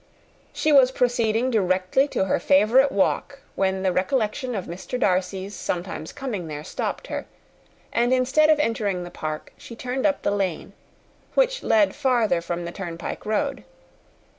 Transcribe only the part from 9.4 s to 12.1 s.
she turned up the lane which led her